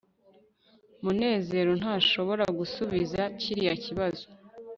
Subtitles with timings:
[1.03, 4.25] munezero ntashobora gusubiza kiriya kibazo